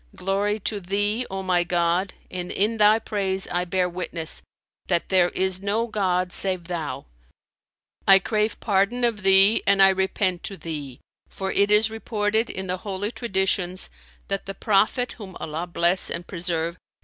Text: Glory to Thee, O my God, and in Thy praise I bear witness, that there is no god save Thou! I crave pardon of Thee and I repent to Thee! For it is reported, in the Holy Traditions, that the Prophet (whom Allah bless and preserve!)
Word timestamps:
Glory 0.15 0.59
to 0.61 0.79
Thee, 0.79 1.27
O 1.29 1.43
my 1.43 1.63
God, 1.63 2.15
and 2.31 2.51
in 2.51 2.77
Thy 2.77 2.97
praise 2.97 3.47
I 3.49 3.65
bear 3.65 3.87
witness, 3.87 4.41
that 4.87 5.09
there 5.09 5.29
is 5.29 5.61
no 5.61 5.85
god 5.85 6.33
save 6.33 6.63
Thou! 6.63 7.05
I 8.07 8.17
crave 8.17 8.59
pardon 8.59 9.03
of 9.03 9.21
Thee 9.21 9.61
and 9.67 9.79
I 9.79 9.89
repent 9.89 10.41
to 10.45 10.57
Thee! 10.57 10.99
For 11.29 11.51
it 11.51 11.69
is 11.69 11.91
reported, 11.91 12.49
in 12.49 12.65
the 12.65 12.77
Holy 12.77 13.11
Traditions, 13.11 13.91
that 14.27 14.47
the 14.47 14.55
Prophet 14.55 15.11
(whom 15.19 15.37
Allah 15.39 15.67
bless 15.67 16.09
and 16.09 16.25
preserve!) 16.25 16.77